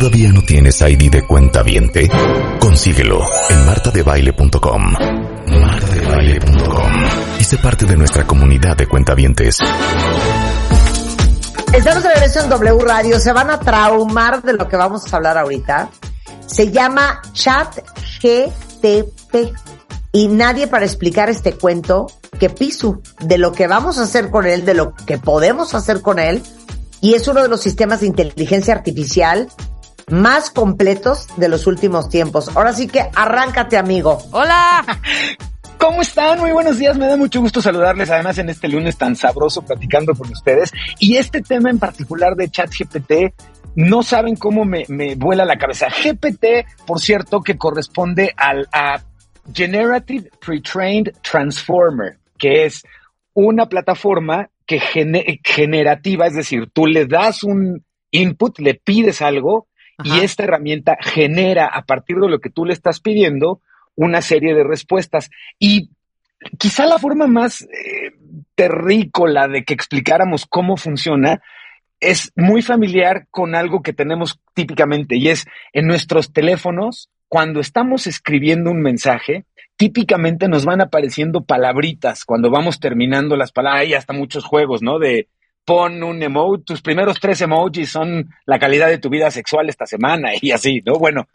¿Todavía 0.00 0.32
no 0.32 0.40
tienes 0.40 0.80
ID 0.80 1.10
de 1.10 1.26
cuenta 1.26 1.62
viente? 1.62 2.10
Consíguelo 2.58 3.20
en 3.50 3.66
martadebaile.com. 3.66 4.94
Martadebaile.com. 5.46 6.92
Y 7.38 7.44
sé 7.44 7.58
parte 7.58 7.84
de 7.84 7.98
nuestra 7.98 8.26
comunidad 8.26 8.78
de 8.78 8.86
cuentavientes. 8.86 9.58
Estamos 11.74 12.02
de 12.02 12.14
regreso 12.14 12.40
en 12.40 12.48
W 12.48 12.78
Radio. 12.82 13.20
Se 13.20 13.30
van 13.34 13.50
a 13.50 13.60
traumar 13.60 14.40
de 14.42 14.54
lo 14.54 14.66
que 14.68 14.76
vamos 14.78 15.12
a 15.12 15.16
hablar 15.18 15.36
ahorita. 15.36 15.90
Se 16.46 16.72
llama 16.72 17.20
Chat 17.34 17.80
GTP. 18.22 19.54
Y 20.12 20.28
nadie 20.28 20.66
para 20.66 20.86
explicar 20.86 21.28
este 21.28 21.52
cuento 21.52 22.06
que 22.38 22.48
Pisu, 22.48 23.02
de 23.20 23.36
lo 23.36 23.52
que 23.52 23.66
vamos 23.66 23.98
a 23.98 24.04
hacer 24.04 24.30
con 24.30 24.46
él, 24.46 24.64
de 24.64 24.72
lo 24.72 24.94
que 24.94 25.18
podemos 25.18 25.74
hacer 25.74 26.00
con 26.00 26.18
él, 26.18 26.42
y 27.02 27.14
es 27.14 27.28
uno 27.28 27.42
de 27.42 27.48
los 27.48 27.60
sistemas 27.60 28.00
de 28.00 28.06
inteligencia 28.06 28.74
artificial 28.74 29.48
más 30.10 30.50
completos 30.50 31.26
de 31.36 31.48
los 31.48 31.66
últimos 31.66 32.08
tiempos. 32.08 32.54
Ahora 32.56 32.72
sí 32.72 32.86
que 32.86 33.00
arráncate, 33.14 33.76
amigo. 33.76 34.18
Hola. 34.32 34.84
¿Cómo 35.78 36.02
están? 36.02 36.38
Muy 36.40 36.52
buenos 36.52 36.78
días. 36.78 36.98
Me 36.98 37.06
da 37.06 37.16
mucho 37.16 37.40
gusto 37.40 37.62
saludarles, 37.62 38.10
además 38.10 38.36
en 38.36 38.50
este 38.50 38.68
lunes 38.68 38.98
tan 38.98 39.16
sabroso 39.16 39.62
platicando 39.62 40.14
con 40.14 40.30
ustedes. 40.30 40.72
Y 40.98 41.16
este 41.16 41.40
tema 41.40 41.70
en 41.70 41.78
particular 41.78 42.34
de 42.36 42.50
ChatGPT, 42.50 43.12
no 43.76 44.02
saben 44.02 44.36
cómo 44.36 44.64
me, 44.64 44.84
me 44.88 45.14
vuela 45.14 45.44
la 45.44 45.56
cabeza. 45.56 45.86
GPT, 45.88 46.84
por 46.86 47.00
cierto, 47.00 47.40
que 47.40 47.56
corresponde 47.56 48.34
al 48.36 48.68
a 48.72 49.00
Generative 49.54 50.30
Pre-Trained 50.40 51.14
Transformer, 51.22 52.18
que 52.38 52.66
es 52.66 52.82
una 53.32 53.66
plataforma 53.66 54.50
que 54.66 54.80
generativa, 55.42 56.26
es 56.26 56.34
decir, 56.34 56.68
tú 56.72 56.86
le 56.86 57.06
das 57.06 57.42
un 57.42 57.84
input, 58.10 58.58
le 58.60 58.74
pides 58.74 59.22
algo 59.22 59.66
y 60.04 60.20
esta 60.20 60.44
herramienta 60.44 60.96
genera 61.00 61.66
a 61.66 61.82
partir 61.82 62.16
de 62.16 62.28
lo 62.28 62.40
que 62.40 62.50
tú 62.50 62.64
le 62.64 62.72
estás 62.72 63.00
pidiendo 63.00 63.60
una 63.94 64.22
serie 64.22 64.54
de 64.54 64.64
respuestas. 64.64 65.30
Y 65.58 65.90
quizá 66.58 66.86
la 66.86 66.98
forma 66.98 67.26
más 67.26 67.62
eh, 67.62 68.12
terrícola 68.54 69.48
de 69.48 69.64
que 69.64 69.74
explicáramos 69.74 70.46
cómo 70.46 70.76
funciona 70.76 71.42
es 72.00 72.32
muy 72.34 72.62
familiar 72.62 73.26
con 73.30 73.54
algo 73.54 73.82
que 73.82 73.92
tenemos 73.92 74.40
típicamente 74.54 75.16
y 75.16 75.28
es 75.28 75.46
en 75.74 75.86
nuestros 75.86 76.32
teléfonos, 76.32 77.10
cuando 77.28 77.60
estamos 77.60 78.06
escribiendo 78.06 78.70
un 78.70 78.80
mensaje, 78.80 79.44
típicamente 79.76 80.48
nos 80.48 80.64
van 80.64 80.80
apareciendo 80.80 81.44
palabritas 81.44 82.24
cuando 82.24 82.50
vamos 82.50 82.80
terminando 82.80 83.36
las 83.36 83.52
palabras. 83.52 83.82
Hay 83.82 83.94
hasta 83.94 84.12
muchos 84.12 84.44
juegos, 84.44 84.82
¿no? 84.82 84.98
De 84.98 85.28
pon 85.64 86.02
un 86.02 86.22
emoji, 86.22 86.62
tus 86.64 86.82
primeros 86.82 87.20
tres 87.20 87.40
emojis 87.40 87.90
son 87.90 88.28
la 88.46 88.58
calidad 88.58 88.88
de 88.88 88.98
tu 88.98 89.08
vida 89.08 89.30
sexual 89.30 89.68
esta 89.68 89.86
semana 89.86 90.30
y 90.40 90.50
así, 90.50 90.80
¿no? 90.84 90.98
Bueno, 90.98 91.26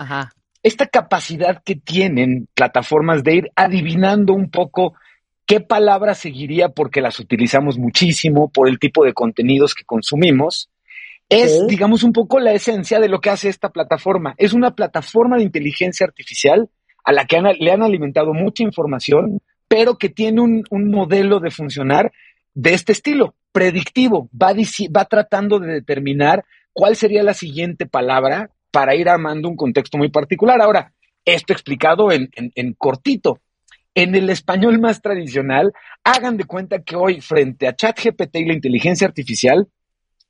esta 0.64 0.88
capacidad 0.88 1.62
que 1.64 1.76
tienen 1.76 2.48
plataformas 2.54 3.24
de 3.24 3.36
ir 3.36 3.52
adivinando 3.56 4.34
un 4.34 4.50
poco 4.50 4.96
qué 5.46 5.60
palabra 5.60 6.16
seguiría 6.16 6.70
porque 6.70 7.02
las 7.02 7.20
utilizamos 7.20 7.78
muchísimo 7.78 8.50
por 8.50 8.68
el 8.68 8.80
tipo 8.80 9.06
de 9.06 9.14
contenidos 9.14 9.76
que 9.76 9.86
consumimos, 9.86 10.70
es, 11.30 11.66
digamos, 11.68 12.04
un 12.04 12.14
poco 12.14 12.40
la 12.40 12.54
esencia 12.54 13.00
de 13.00 13.10
lo 13.10 13.20
que 13.20 13.30
hace 13.30 13.50
esta 13.50 13.70
plataforma. 13.70 14.36
Es 14.38 14.54
una 14.54 14.76
plataforma 14.76 15.38
de 15.38 15.44
inteligencia 15.44 16.06
artificial 16.06 16.70
a 17.04 17.12
la 17.12 17.26
que 17.26 17.42
le 17.42 17.72
han 17.72 17.84
alimentado 17.84 18.34
mucha 18.34 18.64
información, 18.64 19.42
pero 19.68 19.98
que 19.98 20.10
tiene 20.10 20.42
un, 20.42 20.64
un 20.70 20.92
modelo 20.92 21.40
de 21.40 21.52
funcionar 21.52 22.12
de 22.56 22.74
este 22.74 22.94
estilo 22.94 23.36
predictivo, 23.52 24.30
va, 24.34 25.06
tratando 25.06 25.60
de 25.60 25.74
determinar 25.74 26.44
cuál 26.74 26.96
sería 26.96 27.24
la 27.24 27.34
siguiente 27.34 27.86
palabra 27.86 28.50
para 28.72 28.96
ir 28.96 29.08
armando 29.08 29.48
un 29.48 29.56
contexto 29.56 29.98
muy 29.98 30.10
particular. 30.10 30.62
Ahora, 30.62 30.94
esto 31.24 31.54
explicado 31.54 32.12
en, 32.12 32.30
en, 32.34 32.74
cortito. 32.74 33.40
En 33.94 34.14
el 34.16 34.30
español 34.30 34.80
más 34.80 35.02
tradicional, 35.02 35.72
hagan 36.04 36.36
de 36.36 36.44
cuenta 36.44 36.82
que 36.84 36.98
hoy, 36.98 37.22
frente 37.22 37.68
a 37.68 37.76
ChatGPT 37.76 38.36
y 38.38 38.46
la 38.46 38.54
inteligencia 38.54 39.08
artificial, 39.08 39.68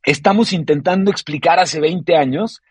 estamos 0.04 0.54
intentando 0.54 1.10
explicar 1.10 1.60
hace 1.60 1.80
20 1.80 2.16
años 2.16 2.62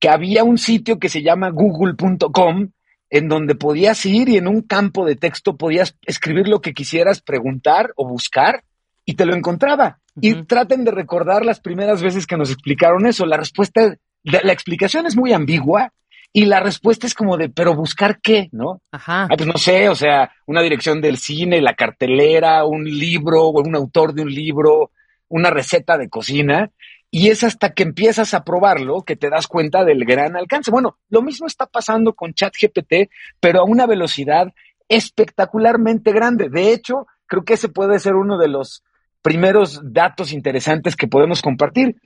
que 0.00 0.08
había 0.08 0.44
un 0.44 0.56
sitio 0.56 0.98
que 0.98 1.10
se 1.10 1.22
llama 1.22 1.50
google.com 1.50 2.70
en 3.10 3.28
donde 3.28 3.54
podías 3.54 4.04
ir 4.06 4.28
y 4.28 4.36
en 4.36 4.48
un 4.48 4.62
campo 4.62 5.04
de 5.04 5.16
texto 5.16 5.56
podías 5.56 5.96
escribir 6.06 6.48
lo 6.48 6.60
que 6.60 6.74
quisieras 6.74 7.20
preguntar 7.20 7.92
o 7.96 8.06
buscar 8.06 8.64
y 9.08 9.14
te 9.14 9.24
lo 9.24 9.34
encontraba. 9.34 10.00
Y 10.20 10.44
traten 10.44 10.84
de 10.84 10.90
recordar 10.90 11.42
las 11.42 11.60
primeras 11.60 12.02
veces 12.02 12.26
que 12.26 12.36
nos 12.36 12.50
explicaron 12.50 13.06
eso. 13.06 13.24
La 13.24 13.38
respuesta, 13.38 13.96
la 14.22 14.52
explicación 14.52 15.06
es 15.06 15.16
muy 15.16 15.32
ambigua 15.32 15.94
y 16.30 16.44
la 16.44 16.60
respuesta 16.60 17.06
es 17.06 17.14
como 17.14 17.38
de, 17.38 17.48
pero 17.48 17.74
buscar 17.74 18.20
qué, 18.20 18.50
¿no? 18.52 18.82
Ajá. 18.92 19.22
Ah, 19.30 19.34
pues 19.34 19.46
no 19.46 19.56
sé, 19.56 19.88
o 19.88 19.94
sea, 19.94 20.30
una 20.46 20.60
dirección 20.60 21.00
del 21.00 21.16
cine, 21.16 21.62
la 21.62 21.72
cartelera, 21.72 22.66
un 22.66 22.84
libro, 22.84 23.44
o 23.44 23.62
un 23.62 23.74
autor 23.74 24.12
de 24.12 24.20
un 24.20 24.30
libro, 24.30 24.90
una 25.28 25.48
receta 25.48 25.96
de 25.96 26.10
cocina. 26.10 26.70
Y 27.10 27.28
es 27.28 27.44
hasta 27.44 27.72
que 27.72 27.84
empiezas 27.84 28.34
a 28.34 28.44
probarlo 28.44 29.04
que 29.04 29.16
te 29.16 29.30
das 29.30 29.46
cuenta 29.46 29.86
del 29.86 30.04
gran 30.04 30.36
alcance. 30.36 30.70
Bueno, 30.70 30.98
lo 31.08 31.22
mismo 31.22 31.46
está 31.46 31.64
pasando 31.64 32.12
con 32.12 32.34
ChatGPT, 32.34 33.10
pero 33.40 33.60
a 33.60 33.64
una 33.64 33.86
velocidad 33.86 34.52
espectacularmente 34.86 36.12
grande. 36.12 36.50
De 36.50 36.74
hecho, 36.74 37.06
creo 37.26 37.44
que 37.46 37.54
ese 37.54 37.70
puede 37.70 37.98
ser 38.00 38.16
uno 38.16 38.36
de 38.36 38.48
los 38.48 38.82
primeros 39.28 39.82
datos 39.84 40.32
interesantes 40.32 40.96
que 40.96 41.06
podemos 41.06 41.42
compartir. 41.42 41.96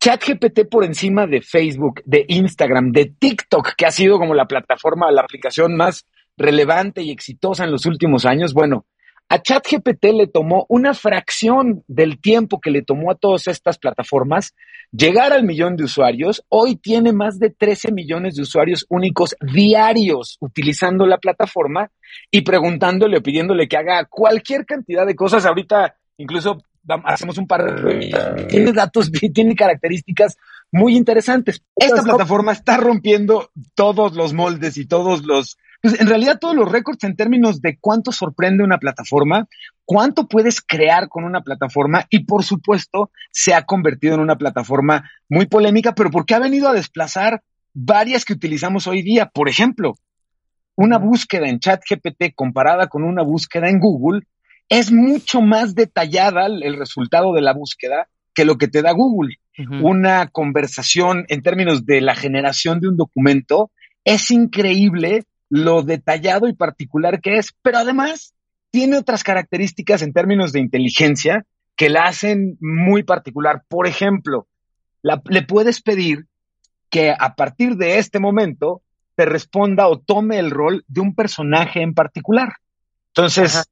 ChatGPT 0.00 0.68
por 0.70 0.84
encima 0.84 1.26
de 1.26 1.40
Facebook, 1.40 2.02
de 2.04 2.26
Instagram, 2.28 2.92
de 2.92 3.06
TikTok, 3.06 3.70
que 3.74 3.86
ha 3.86 3.90
sido 3.90 4.18
como 4.18 4.34
la 4.34 4.44
plataforma, 4.44 5.10
la 5.10 5.22
aplicación 5.22 5.78
más 5.78 6.04
relevante 6.36 7.00
y 7.00 7.10
exitosa 7.10 7.64
en 7.64 7.70
los 7.70 7.86
últimos 7.86 8.26
años. 8.26 8.52
Bueno, 8.52 8.84
a 9.30 9.40
ChatGPT 9.40 10.12
le 10.12 10.26
tomó 10.26 10.66
una 10.68 10.92
fracción 10.92 11.84
del 11.88 12.20
tiempo 12.20 12.60
que 12.60 12.70
le 12.70 12.82
tomó 12.82 13.12
a 13.12 13.14
todas 13.14 13.46
estas 13.46 13.78
plataformas 13.78 14.54
llegar 14.92 15.32
al 15.32 15.44
millón 15.44 15.74
de 15.74 15.84
usuarios. 15.84 16.44
Hoy 16.50 16.76
tiene 16.76 17.14
más 17.14 17.38
de 17.38 17.48
13 17.48 17.92
millones 17.92 18.34
de 18.34 18.42
usuarios 18.42 18.84
únicos 18.90 19.34
diarios 19.40 20.36
utilizando 20.40 21.06
la 21.06 21.16
plataforma 21.16 21.90
y 22.30 22.42
preguntándole 22.42 23.16
o 23.16 23.22
pidiéndole 23.22 23.68
que 23.68 23.78
haga 23.78 24.04
cualquier 24.04 24.66
cantidad 24.66 25.06
de 25.06 25.14
cosas. 25.14 25.46
Ahorita 25.46 25.94
incluso 26.18 26.62
hacemos 27.04 27.38
un 27.38 27.46
par 27.46 27.64
de 27.64 28.46
tiene 28.48 28.72
datos, 28.72 29.10
tiene 29.34 29.54
características 29.54 30.36
muy 30.70 30.96
interesantes. 30.96 31.62
Esta 31.76 32.02
plataforma 32.02 32.52
está 32.52 32.76
rompiendo 32.76 33.50
todos 33.74 34.14
los 34.14 34.34
moldes 34.34 34.76
y 34.76 34.86
todos 34.86 35.24
los, 35.24 35.56
pues 35.80 35.98
en 36.00 36.06
realidad 36.06 36.38
todos 36.38 36.54
los 36.54 36.70
récords 36.70 37.04
en 37.04 37.16
términos 37.16 37.60
de 37.60 37.78
cuánto 37.80 38.12
sorprende 38.12 38.64
una 38.64 38.78
plataforma, 38.78 39.48
cuánto 39.84 40.28
puedes 40.28 40.60
crear 40.60 41.08
con 41.08 41.24
una 41.24 41.42
plataforma 41.42 42.06
y 42.10 42.24
por 42.24 42.44
supuesto 42.44 43.10
se 43.30 43.54
ha 43.54 43.64
convertido 43.64 44.14
en 44.14 44.20
una 44.20 44.36
plataforma 44.36 45.10
muy 45.28 45.46
polémica, 45.46 45.94
pero 45.94 46.10
porque 46.10 46.34
ha 46.34 46.38
venido 46.40 46.68
a 46.68 46.74
desplazar 46.74 47.42
varias 47.72 48.24
que 48.24 48.34
utilizamos 48.34 48.86
hoy 48.86 49.02
día. 49.02 49.26
Por 49.26 49.48
ejemplo, 49.48 49.94
una 50.74 50.98
búsqueda 50.98 51.48
en 51.48 51.60
ChatGPT 51.60 52.34
comparada 52.34 52.88
con 52.88 53.04
una 53.04 53.22
búsqueda 53.22 53.68
en 53.68 53.78
Google 53.78 54.22
es 54.68 54.92
mucho 54.92 55.40
más 55.40 55.74
detallada 55.74 56.46
el 56.46 56.76
resultado 56.76 57.32
de 57.32 57.40
la 57.40 57.54
búsqueda 57.54 58.08
que 58.34 58.44
lo 58.44 58.58
que 58.58 58.68
te 58.68 58.82
da 58.82 58.92
Google. 58.92 59.36
Una 59.82 60.28
conversación 60.28 61.24
en 61.28 61.42
términos 61.42 61.84
de 61.84 62.00
la 62.00 62.14
generación 62.14 62.78
de 62.78 62.88
un 62.88 62.96
documento 62.96 63.72
es 64.04 64.30
increíble 64.30 65.24
lo 65.50 65.82
detallado 65.82 66.46
y 66.46 66.52
particular 66.52 67.20
que 67.20 67.38
es, 67.38 67.52
pero 67.62 67.78
además 67.78 68.34
tiene 68.70 68.98
otras 68.98 69.24
características 69.24 70.02
en 70.02 70.12
términos 70.12 70.52
de 70.52 70.60
inteligencia 70.60 71.44
que 71.74 71.88
la 71.88 72.04
hacen 72.04 72.56
muy 72.60 73.02
particular. 73.02 73.64
Por 73.68 73.88
ejemplo, 73.88 74.46
le 75.02 75.42
puedes 75.42 75.82
pedir 75.82 76.26
que 76.90 77.12
a 77.18 77.34
partir 77.34 77.76
de 77.76 77.98
este 77.98 78.20
momento 78.20 78.82
te 79.16 79.24
responda 79.24 79.88
o 79.88 79.98
tome 79.98 80.38
el 80.38 80.50
rol 80.50 80.84
de 80.86 81.00
un 81.00 81.14
personaje 81.14 81.82
en 81.82 81.94
particular. 81.94 82.52
Entonces, 83.08 83.64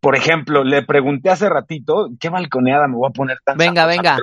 por 0.00 0.16
ejemplo, 0.16 0.64
le 0.64 0.82
pregunté 0.82 1.30
hace 1.30 1.48
ratito, 1.48 2.08
qué 2.18 2.30
balconeada 2.30 2.88
me 2.88 2.96
voy 2.96 3.08
a 3.08 3.12
poner 3.12 3.38
tan. 3.44 3.58
Venga, 3.58 3.86
venga. 3.86 4.18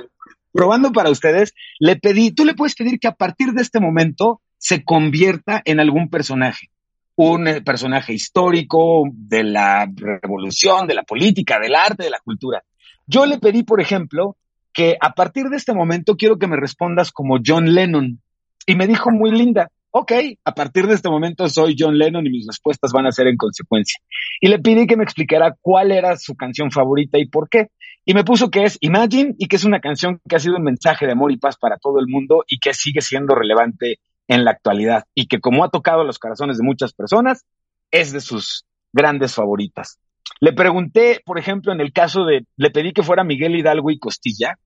probando 0.52 0.92
para 0.92 1.10
ustedes, 1.10 1.54
le 1.78 1.96
pedí, 1.96 2.32
tú 2.32 2.44
le 2.44 2.54
puedes 2.54 2.74
pedir 2.74 2.98
que 2.98 3.08
a 3.08 3.14
partir 3.14 3.52
de 3.52 3.62
este 3.62 3.78
momento 3.80 4.40
se 4.58 4.84
convierta 4.84 5.62
en 5.64 5.78
algún 5.78 6.10
personaje. 6.10 6.70
Un 7.14 7.48
eh, 7.48 7.62
personaje 7.62 8.12
histórico 8.12 9.04
de 9.12 9.44
la 9.44 9.88
revolución, 9.94 10.86
de 10.86 10.94
la 10.94 11.04
política, 11.04 11.58
del 11.60 11.74
arte, 11.74 12.04
de 12.04 12.10
la 12.10 12.20
cultura. 12.20 12.62
Yo 13.06 13.24
le 13.26 13.38
pedí, 13.38 13.62
por 13.62 13.80
ejemplo, 13.80 14.36
que 14.72 14.96
a 15.00 15.12
partir 15.12 15.46
de 15.46 15.56
este 15.56 15.74
momento 15.74 16.16
quiero 16.16 16.38
que 16.38 16.46
me 16.46 16.56
respondas 16.56 17.10
como 17.12 17.38
John 17.44 17.74
Lennon. 17.74 18.20
Y 18.66 18.74
me 18.74 18.86
dijo 18.86 19.10
muy 19.10 19.30
linda, 19.30 19.70
ok, 19.90 20.12
a 20.44 20.54
partir 20.54 20.86
de 20.86 20.94
este 20.94 21.08
momento 21.08 21.48
soy 21.48 21.76
John 21.78 21.98
Lennon 21.98 22.26
y 22.26 22.30
mis 22.30 22.46
respuestas 22.46 22.92
van 22.92 23.06
a 23.06 23.12
ser 23.12 23.26
en 23.26 23.36
consecuencia. 23.36 24.00
Y 24.40 24.48
le 24.48 24.58
pedí 24.58 24.86
que 24.86 24.96
me 24.96 25.04
explicara 25.04 25.56
cuál 25.60 25.92
era 25.92 26.16
su 26.16 26.34
canción 26.34 26.70
favorita 26.70 27.18
y 27.18 27.26
por 27.26 27.48
qué. 27.48 27.68
Y 28.04 28.14
me 28.14 28.24
puso 28.24 28.50
que 28.50 28.64
es 28.64 28.78
Imagine 28.80 29.34
y 29.38 29.48
que 29.48 29.56
es 29.56 29.64
una 29.64 29.80
canción 29.80 30.20
que 30.28 30.36
ha 30.36 30.40
sido 30.40 30.56
un 30.56 30.62
mensaje 30.62 31.06
de 31.06 31.12
amor 31.12 31.32
y 31.32 31.36
paz 31.36 31.56
para 31.58 31.76
todo 31.76 32.00
el 32.00 32.06
mundo 32.08 32.44
y 32.48 32.58
que 32.58 32.72
sigue 32.72 33.00
siendo 33.00 33.34
relevante 33.34 33.98
en 34.28 34.44
la 34.44 34.52
actualidad 34.52 35.04
y 35.14 35.26
que 35.26 35.40
como 35.40 35.64
ha 35.64 35.70
tocado 35.70 36.04
los 36.04 36.18
corazones 36.18 36.58
de 36.58 36.64
muchas 36.64 36.92
personas, 36.92 37.44
es 37.90 38.12
de 38.12 38.20
sus 38.20 38.66
grandes 38.92 39.34
favoritas. 39.34 39.98
Le 40.40 40.52
pregunté, 40.52 41.20
por 41.24 41.38
ejemplo, 41.38 41.72
en 41.72 41.80
el 41.80 41.92
caso 41.92 42.24
de, 42.24 42.46
le 42.56 42.70
pedí 42.70 42.92
que 42.92 43.02
fuera 43.02 43.24
Miguel 43.24 43.56
Hidalgo 43.56 43.90
y 43.90 43.98
Costilla, 43.98 44.58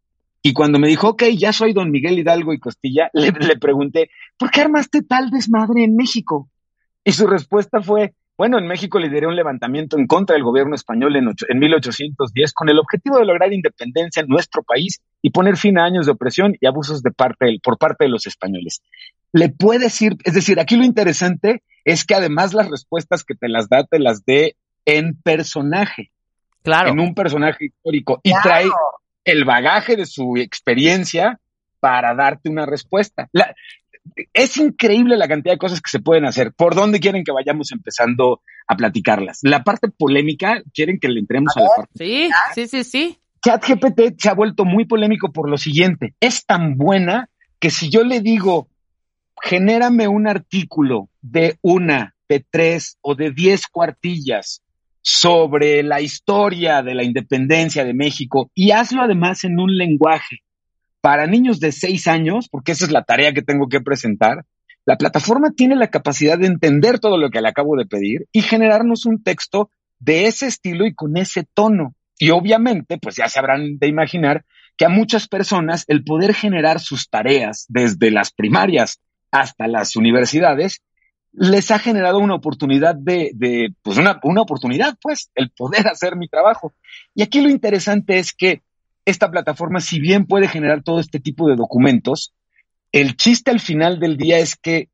y 0.43 0.53
cuando 0.53 0.79
me 0.79 0.89
dijo, 0.89 1.11
ok, 1.11 1.23
ya 1.37 1.53
soy 1.53 1.73
don 1.73 1.91
Miguel 1.91 2.19
Hidalgo 2.19 2.53
y 2.53 2.59
Costilla, 2.59 3.11
le, 3.15 3.31
le, 3.31 3.57
pregunté, 3.57 4.11
¿por 4.37 4.51
qué 4.51 4.63
armaste 4.63 5.03
tal 5.03 5.31
desmadre 5.31 5.85
en 5.85 5.95
México? 5.97 6.49
Y 7.05 7.13
su 7.13 7.27
respuesta 7.27 7.81
fue, 7.81 8.15
bueno, 8.37 8.59
en 8.59 8.67
México 8.67 8.99
lideré 8.99 9.27
un 9.27 9.37
levantamiento 9.37 9.97
en 9.97 10.07
contra 10.07 10.35
del 10.35 10.43
gobierno 10.43 10.75
español 10.75 11.15
en, 11.17 11.29
en 11.49 11.59
1810 11.59 12.53
con 12.55 12.69
el 12.69 12.79
objetivo 12.79 13.19
de 13.19 13.25
lograr 13.25 13.53
independencia 13.53 14.21
en 14.21 14.29
nuestro 14.29 14.63
país 14.63 15.01
y 15.21 15.31
poner 15.31 15.57
fin 15.57 15.79
a 15.79 15.85
años 15.85 16.07
de 16.07 16.13
opresión 16.13 16.57
y 16.61 16.67
abusos 16.67 17.03
de 17.03 17.13
parte 17.13 17.47
del, 17.47 17.61
por 17.61 17.79
parte 17.79 18.05
de 18.05 18.11
los 18.11 18.27
españoles. 18.27 18.83
Le 19.33 19.49
puede 19.49 19.81
decir, 19.81 20.17
es 20.25 20.35
decir, 20.35 20.59
aquí 20.59 20.77
lo 20.77 20.85
interesante 20.85 21.63
es 21.85 22.05
que 22.05 22.15
además 22.15 22.53
las 22.53 22.69
respuestas 22.69 23.25
que 23.25 23.35
te 23.35 23.49
las 23.49 23.69
da, 23.69 23.85
te 23.85 23.99
las 23.99 24.25
dé 24.25 24.57
en 24.87 25.15
personaje. 25.23 26.11
Claro. 26.63 26.91
En 26.91 27.01
un 27.01 27.15
personaje 27.15 27.67
histórico. 27.67 28.21
Y 28.23 28.31
claro. 28.31 28.43
trae 28.43 28.67
el 29.25 29.45
bagaje 29.45 29.97
de 29.97 30.07
su 30.07 30.37
experiencia 30.37 31.41
para 31.81 32.15
darte 32.15 32.49
una 32.49 32.67
respuesta. 32.67 33.29
La, 33.33 33.55
es 34.33 34.57
increíble 34.57 35.17
la 35.17 35.29
cantidad 35.29 35.55
de 35.55 35.59
cosas 35.59 35.81
que 35.81 35.91
se 35.91 36.01
pueden 36.01 36.25
hacer. 36.25 36.53
¿Por 36.53 36.75
dónde 36.75 37.01
quieren 37.01 37.25
que 37.25 37.33
vayamos 37.33 37.73
empezando 37.73 38.43
a 38.67 38.77
platicarlas? 38.77 39.41
La 39.43 39.65
parte 39.65 39.89
polémica, 39.89 40.63
¿quieren 40.75 40.99
que 40.99 41.09
le 41.09 41.21
entremos 41.21 41.57
a, 41.57 41.61
a 41.61 41.63
la 41.63 41.69
parte? 41.77 41.93
Sí, 41.97 42.31
sí, 42.55 42.67
sí, 42.67 42.85
sí. 42.85 43.19
ChatGPT 43.45 44.21
se 44.21 44.29
ha 44.29 44.35
vuelto 44.35 44.65
muy 44.65 44.85
polémico 44.85 45.33
por 45.33 45.51
lo 45.51 45.57
siguiente. 45.57 46.15
Es 46.21 46.47
tan 46.47 46.77
buena 46.77 47.29
que 47.59 47.71
si 47.71 47.91
yo 47.91 48.05
le 48.05 48.21
digo, 48.21 48.69
genérame 49.43 50.07
un 50.09 50.29
artículo 50.29 51.09
de 51.21 51.59
una, 51.63 52.15
de 52.29 52.45
tres 52.49 52.99
o 53.01 53.15
de 53.15 53.33
diez 53.33 53.67
cuartillas 53.67 54.63
sobre 55.03 55.83
la 55.83 56.01
historia 56.01 56.83
de 56.83 56.95
la 56.95 57.03
independencia 57.03 57.85
de 57.85 57.93
México 57.93 58.51
y 58.55 58.71
hazlo 58.71 59.03
además 59.03 59.45
en 59.45 59.59
un 59.59 59.77
lenguaje 59.77 60.39
para 61.01 61.27
niños 61.27 61.59
de 61.59 61.73
seis 61.73 62.07
años, 62.07 62.49
porque 62.49 62.73
esa 62.73 62.85
es 62.85 62.93
la 62.93 63.03
tarea 63.03 63.33
que 63.33 63.43
tengo 63.43 63.69
que 63.69 63.81
presentar, 63.81 64.45
la 64.85 64.97
plataforma 64.97 65.51
tiene 65.51 65.77
la 65.77 65.89
capacidad 65.89 66.39
de 66.39 66.47
entender 66.47 67.01
todo 67.01 67.19
lo 67.19 67.31
que 67.31 67.41
le 67.41 67.49
acabo 67.49 67.77
de 67.77 67.87
pedir 67.87 68.27
y 68.33 68.43
generarnos 68.43 69.05
un 69.05 69.23
texto 69.23 69.71
de 69.99 70.27
ese 70.27 70.47
estilo 70.47 70.87
y 70.87 70.95
con 70.95 71.17
ese 71.17 71.45
tono. 71.55 71.95
Y 72.19 72.31
obviamente, 72.31 72.99
pues 72.99 73.17
ya 73.17 73.29
se 73.29 73.39
habrán 73.39 73.79
de 73.79 73.89
imaginar 73.89 74.45
que 74.77 74.85
a 74.85 74.89
muchas 74.89 75.29
personas 75.29 75.85
el 75.89 76.05
poder 76.05 76.35
generar 76.35 76.81
sus 76.81 77.09
tareas 77.09 77.67
desde 77.69 78.11
las 78.11 78.33
primarias 78.33 79.01
hasta 79.31 79.67
las 79.67 79.97
universidades 79.97 80.83
les 81.33 81.71
ha 81.71 81.79
generado 81.79 82.19
una 82.19 82.35
oportunidad 82.35 82.95
de, 82.95 83.31
de 83.35 83.75
pues 83.83 83.99
una, 83.99 84.21
una 84.23 84.43
oportunidad, 84.43 84.97
pues, 85.01 85.31
el 85.35 85.51
poder 85.51 85.89
hacer 85.89 86.17
mi 86.17 86.29
trabajo. 86.29 86.75
Y 87.15 87.23
aquí 87.23 87.41
lo 87.41 87.49
interesante 87.49 88.19
es 88.19 88.33
que 88.33 88.63
esta 89.05 89.31
plataforma, 89.31 89.81
si 89.81 89.99
bien 89.99 90.27
puede 90.27 90.49
generar 90.49 90.83
todo 90.83 91.01
este 91.01 91.19
tipo 91.19 91.49
de 91.49 91.57
documentos, 91.57 92.33
el 92.93 93.17
chiste 93.17 93.51
al 93.51 93.61
final 93.61 93.99
del 93.99 94.17
día 94.17 94.39
es 94.39 94.57
que 94.57 94.91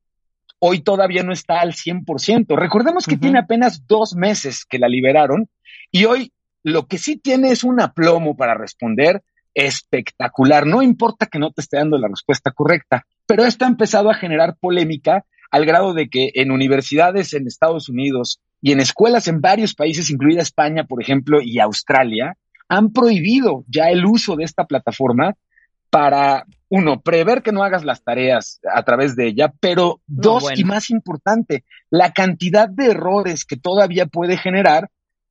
hoy 0.60 0.80
todavía 0.80 1.22
no 1.22 1.32
está 1.32 1.60
al 1.60 1.72
100%. 1.72 2.56
Recordemos 2.56 3.06
que 3.06 3.14
uh 3.14 3.18
-huh. 3.18 3.20
tiene 3.20 3.38
apenas 3.38 3.86
dos 3.86 4.14
meses 4.14 4.64
que 4.64 4.78
la 4.78 4.88
liberaron 4.88 5.48
y 5.90 6.04
hoy 6.04 6.32
lo 6.62 6.86
que 6.86 6.98
sí 6.98 7.16
tiene 7.16 7.50
es 7.50 7.64
un 7.64 7.80
aplomo 7.80 8.36
para 8.36 8.54
responder 8.54 9.22
espectacular. 9.54 10.66
No 10.66 10.82
importa 10.82 11.26
que 11.26 11.38
no 11.38 11.50
te 11.50 11.60
esté 11.60 11.78
dando 11.78 11.98
la 11.98 12.08
respuesta 12.08 12.50
correcta, 12.52 13.04
pero 13.26 13.44
esto 13.44 13.64
ha 13.64 13.68
empezado 13.68 14.10
a 14.10 14.14
generar 14.14 14.56
polémica 14.60 15.24
al 15.50 15.64
grado 15.64 15.94
de 15.94 16.08
que 16.08 16.30
en 16.34 16.50
universidades 16.50 17.32
en 17.34 17.46
Estados 17.46 17.88
Unidos 17.88 18.40
y 18.60 18.72
en 18.72 18.80
escuelas 18.80 19.28
en 19.28 19.40
varios 19.40 19.74
países, 19.74 20.10
incluida 20.10 20.42
España, 20.42 20.84
por 20.84 21.02
ejemplo, 21.02 21.40
y 21.42 21.58
Australia, 21.58 22.36
han 22.68 22.92
prohibido 22.92 23.64
ya 23.68 23.86
el 23.86 24.04
uso 24.04 24.36
de 24.36 24.44
esta 24.44 24.64
plataforma 24.64 25.34
para, 25.90 26.44
uno, 26.68 27.00
prever 27.00 27.42
que 27.42 27.52
no 27.52 27.62
hagas 27.62 27.84
las 27.84 28.02
tareas 28.02 28.60
a 28.70 28.82
través 28.82 29.16
de 29.16 29.28
ella, 29.28 29.52
pero 29.60 30.00
no, 30.06 30.22
dos, 30.22 30.42
bueno. 30.42 30.60
y 30.60 30.64
más 30.64 30.90
importante, 30.90 31.64
la 31.90 32.12
cantidad 32.12 32.68
de 32.68 32.90
errores 32.90 33.44
que 33.44 33.56
todavía 33.56 34.06
puede 34.06 34.36
generar 34.36 34.90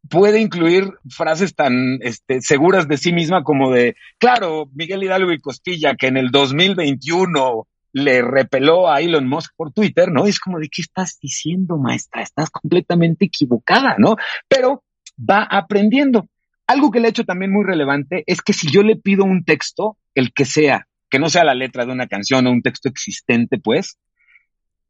puede 0.09 0.39
incluir 0.39 0.89
frases 1.09 1.53
tan 1.53 1.99
este, 2.01 2.41
seguras 2.41 2.87
de 2.87 2.97
sí 2.97 3.11
misma 3.11 3.43
como 3.43 3.71
de, 3.71 3.95
claro, 4.17 4.69
Miguel 4.73 5.03
Hidalgo 5.03 5.31
y 5.31 5.39
Costilla, 5.39 5.95
que 5.95 6.07
en 6.07 6.17
el 6.17 6.31
2021 6.31 7.67
le 7.93 8.21
repeló 8.21 8.89
a 8.89 9.01
Elon 9.01 9.27
Musk 9.27 9.53
por 9.55 9.71
Twitter, 9.71 10.11
¿no? 10.11 10.25
Es 10.25 10.39
como 10.39 10.59
de, 10.59 10.69
¿qué 10.69 10.81
estás 10.81 11.17
diciendo, 11.21 11.77
maestra? 11.77 12.21
Estás 12.21 12.49
completamente 12.49 13.25
equivocada, 13.25 13.95
¿no? 13.97 14.15
Pero 14.47 14.83
va 15.17 15.43
aprendiendo. 15.43 16.27
Algo 16.67 16.91
que 16.91 16.99
le 16.99 17.07
he 17.07 17.09
hecho 17.11 17.23
también 17.23 17.51
muy 17.51 17.63
relevante 17.63 18.23
es 18.27 18.41
que 18.41 18.53
si 18.53 18.69
yo 18.69 18.83
le 18.83 18.97
pido 18.97 19.23
un 19.23 19.45
texto, 19.45 19.97
el 20.13 20.33
que 20.33 20.45
sea, 20.45 20.87
que 21.09 21.19
no 21.19 21.29
sea 21.29 21.43
la 21.43 21.55
letra 21.55 21.85
de 21.85 21.93
una 21.93 22.07
canción 22.07 22.45
o 22.45 22.51
un 22.51 22.61
texto 22.61 22.89
existente, 22.89 23.57
pues, 23.57 23.97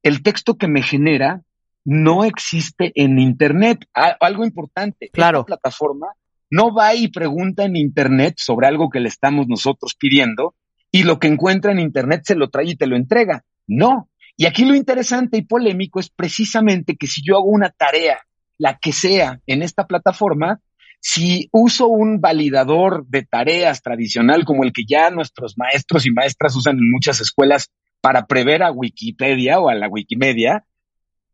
el 0.04 0.24
texto 0.24 0.58
que 0.58 0.68
me 0.68 0.82
genera 0.82 1.42
no 1.86 2.24
existe 2.26 2.92
en 2.96 3.20
Internet. 3.20 3.86
Algo 3.94 4.44
importante. 4.44 5.10
Claro. 5.14 5.40
Esta 5.40 5.56
plataforma 5.56 6.08
no 6.50 6.74
va 6.74 6.96
y 6.96 7.10
pregunta 7.10 7.64
en 7.66 7.76
Internet 7.76 8.36
sobre 8.38 8.68
algo 8.68 8.90
que 8.90 9.00
le 9.00 9.10
estamos 9.10 9.48
nosotros 9.48 9.96
pidiendo 9.98 10.56
y 10.92 11.04
lo 11.04 11.20
que 11.20 11.28
encuentra 11.28 11.72
en 11.72 11.80
Internet 11.80 12.22
se 12.26 12.36
lo 12.36 12.50
trae 12.50 12.72
y 12.72 12.76
te 12.76 12.88
lo 12.88 12.96
entrega. 12.96 13.44
No. 13.68 14.10
Y 14.36 14.46
aquí 14.46 14.66
lo 14.66 14.76
interesante 14.76 15.38
y 15.38 15.42
polémico 15.42 16.00
es 16.00 16.10
precisamente 16.10 16.96
que 16.96 17.08
si 17.08 17.22
yo 17.24 17.38
hago 17.38 17.48
una 17.48 17.70
tarea, 17.70 18.20
la 18.58 18.78
que 18.78 18.92
sea, 18.92 19.40
en 19.48 19.62
esta 19.62 19.88
plataforma, 19.88 20.62
si 21.00 21.50
uso 21.52 21.88
un 21.88 22.20
validador 22.20 23.06
de 23.08 23.24
tareas 23.24 23.82
tradicional 23.82 24.46
como 24.46 24.64
el 24.64 24.74
que 24.74 24.84
ya 24.88 25.10
nuestros 25.10 25.58
maestros 25.58 26.06
y 26.06 26.12
maestras 26.12 26.56
usan 26.56 26.78
en 26.78 26.90
muchas 26.90 27.20
escuelas 27.22 27.70
para 28.02 28.26
prever 28.26 28.64
a 28.64 28.72
Wikipedia 28.72 29.60
o 29.60 29.70
a 29.70 29.76
la 29.76 29.88
Wikimedia, 29.88 30.66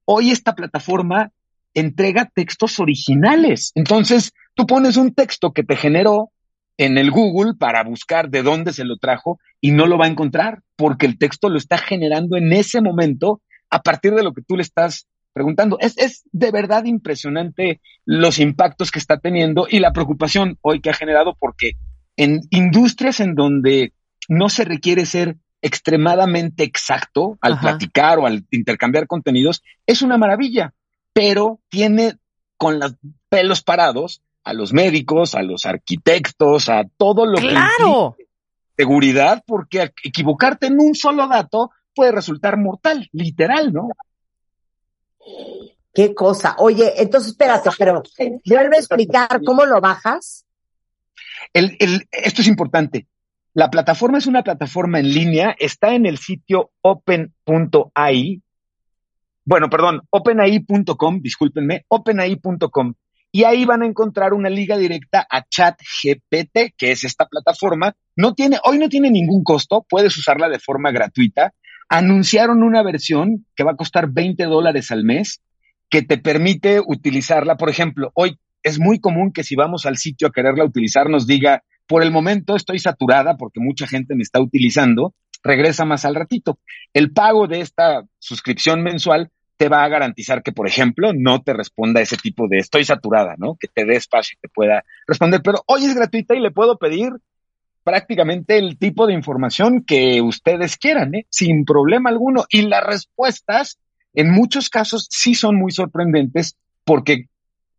hoy 0.05 0.31
esta 0.31 0.55
plataforma 0.55 1.31
entrega 1.73 2.29
textos 2.33 2.79
originales. 2.79 3.71
Entonces, 3.75 4.33
tú 4.53 4.65
pones 4.65 4.97
un 4.97 5.13
texto 5.13 5.53
que 5.53 5.63
te 5.63 5.75
generó 5.75 6.31
en 6.77 6.97
el 6.97 7.11
Google 7.11 7.53
para 7.57 7.83
buscar 7.83 8.29
de 8.29 8.43
dónde 8.43 8.73
se 8.73 8.85
lo 8.85 8.97
trajo 8.97 9.39
y 9.61 9.71
no 9.71 9.85
lo 9.85 9.97
va 9.97 10.05
a 10.05 10.09
encontrar 10.09 10.61
porque 10.75 11.05
el 11.05 11.17
texto 11.17 11.49
lo 11.49 11.57
está 11.57 11.77
generando 11.77 12.37
en 12.37 12.51
ese 12.51 12.81
momento 12.81 13.41
a 13.69 13.81
partir 13.81 14.13
de 14.13 14.23
lo 14.23 14.33
que 14.33 14.41
tú 14.41 14.55
le 14.55 14.63
estás 14.63 15.07
preguntando. 15.33 15.77
Es, 15.79 15.97
es 15.97 16.23
de 16.31 16.51
verdad 16.51 16.85
impresionante 16.85 17.81
los 18.05 18.39
impactos 18.39 18.91
que 18.91 18.99
está 18.99 19.19
teniendo 19.19 19.67
y 19.69 19.79
la 19.79 19.93
preocupación 19.93 20.57
hoy 20.61 20.81
que 20.81 20.89
ha 20.89 20.93
generado 20.93 21.35
porque 21.39 21.73
en 22.17 22.41
industrias 22.51 23.19
en 23.19 23.35
donde 23.35 23.93
no 24.27 24.49
se 24.49 24.65
requiere 24.65 25.05
ser 25.05 25.37
extremadamente 25.61 26.63
exacto 26.63 27.37
al 27.41 27.53
Ajá. 27.53 27.61
platicar 27.61 28.19
o 28.19 28.27
al 28.27 28.45
intercambiar 28.51 29.07
contenidos, 29.07 29.63
es 29.87 30.01
una 30.01 30.17
maravilla, 30.17 30.73
pero 31.13 31.59
tiene 31.69 32.17
con 32.57 32.79
los 32.79 32.95
pelos 33.29 33.63
parados 33.63 34.21
a 34.43 34.53
los 34.53 34.73
médicos, 34.73 35.35
a 35.35 35.41
los 35.41 35.65
arquitectos, 35.65 36.69
a 36.69 36.83
todo 36.97 37.25
lo 37.25 37.37
¡Claro! 37.39 38.15
que 38.17 38.25
seguridad, 38.75 39.43
porque 39.45 39.91
equivocarte 40.03 40.67
en 40.67 40.79
un 40.79 40.95
solo 40.95 41.27
dato 41.27 41.71
puede 41.95 42.11
resultar 42.11 42.57
mortal, 42.57 43.07
literal, 43.11 43.71
¿no? 43.71 43.89
Qué 45.93 46.13
cosa. 46.15 46.55
Oye, 46.57 46.91
entonces 46.97 47.31
espérate, 47.31 47.69
pero 47.77 48.01
vuelve 48.45 48.75
a 48.75 48.79
explicar 48.79 49.41
cómo 49.45 49.65
lo 49.65 49.79
bajas. 49.79 50.45
El, 51.53 51.77
el, 51.79 52.07
esto 52.11 52.41
es 52.41 52.47
importante. 52.47 53.07
La 53.53 53.69
plataforma 53.69 54.17
es 54.17 54.25
una 54.25 54.41
plataforma 54.41 54.99
en 54.99 55.13
línea, 55.13 55.55
está 55.59 55.93
en 55.93 56.07
el 56.07 56.17
sitio 56.17 56.71
open.ai. 56.81 58.41
Bueno, 59.45 59.69
perdón, 59.69 60.01
openai.com, 60.09 61.21
discúlpenme, 61.21 61.85
openai.com. 61.89 62.93
Y 63.35 63.45
ahí 63.45 63.65
van 63.65 63.81
a 63.81 63.87
encontrar 63.87 64.31
una 64.33 64.49
liga 64.49 64.77
directa 64.77 65.25
a 65.27 65.43
ChatGPT, 65.43 66.75
que 66.77 66.91
es 66.91 67.03
esta 67.03 67.25
plataforma 67.25 67.95
no 68.15 68.35
tiene, 68.35 68.59
hoy 68.63 68.77
no 68.77 68.89
tiene 68.89 69.09
ningún 69.09 69.43
costo, 69.43 69.83
puedes 69.89 70.15
usarla 70.17 70.49
de 70.49 70.59
forma 70.59 70.91
gratuita. 70.91 71.53
Anunciaron 71.89 72.61
una 72.61 72.83
versión 72.83 73.47
que 73.55 73.63
va 73.63 73.71
a 73.71 73.75
costar 73.75 74.11
20 74.11 74.43
dólares 74.43 74.91
al 74.91 75.03
mes, 75.03 75.41
que 75.89 76.03
te 76.03 76.19
permite 76.19 76.79
utilizarla. 76.79 77.57
Por 77.57 77.69
ejemplo, 77.69 78.11
hoy 78.13 78.37
es 78.61 78.79
muy 78.79 78.99
común 78.99 79.31
que 79.33 79.43
si 79.43 79.55
vamos 79.55 79.87
al 79.87 79.97
sitio 79.97 80.27
a 80.27 80.31
quererla 80.31 80.63
utilizar 80.63 81.09
nos 81.09 81.25
diga, 81.25 81.63
por 81.87 82.03
el 82.03 82.11
momento 82.11 82.55
estoy 82.55 82.77
saturada 82.77 83.35
porque 83.35 83.59
mucha 83.59 83.87
gente 83.87 84.15
me 84.15 84.21
está 84.21 84.39
utilizando, 84.39 85.15
regresa 85.43 85.85
más 85.85 86.05
al 86.05 86.13
ratito. 86.13 86.59
El 86.93 87.11
pago 87.13 87.47
de 87.47 87.61
esta 87.61 88.03
suscripción 88.19 88.83
mensual 88.83 89.31
te 89.63 89.69
va 89.69 89.85
a 89.85 89.87
garantizar 89.87 90.43
que, 90.43 90.51
por 90.51 90.67
ejemplo, 90.67 91.13
no 91.15 91.41
te 91.41 91.53
responda 91.53 92.01
ese 92.01 92.17
tipo 92.17 92.49
de 92.49 92.57
estoy 92.57 92.83
saturada, 92.83 93.35
¿no? 93.37 93.55
Que 93.57 93.69
te 93.69 93.85
dé 93.85 93.95
espacio 93.95 94.35
y 94.37 94.41
te 94.41 94.49
pueda 94.49 94.83
responder. 95.07 95.39
Pero 95.41 95.63
hoy 95.67 95.85
es 95.85 95.95
gratuita 95.95 96.35
y 96.35 96.41
le 96.41 96.51
puedo 96.51 96.77
pedir 96.77 97.13
prácticamente 97.85 98.57
el 98.57 98.77
tipo 98.77 99.07
de 99.07 99.13
información 99.13 99.85
que 99.87 100.21
ustedes 100.21 100.75
quieran, 100.75 101.15
¿eh? 101.15 101.27
sin 101.29 101.63
problema 101.63 102.09
alguno. 102.09 102.43
Y 102.49 102.63
las 102.63 102.83
respuestas, 102.83 103.79
en 104.13 104.33
muchos 104.33 104.69
casos, 104.69 105.07
sí 105.09 105.33
son 105.33 105.55
muy 105.55 105.71
sorprendentes 105.71 106.57
porque 106.83 107.27